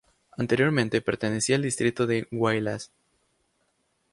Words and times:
Anteriormente 0.35 0.99
pertenecía 1.03 1.57
al 1.57 1.61
distrito 1.61 2.07
de 2.07 2.27
Huaylas. 2.31 2.89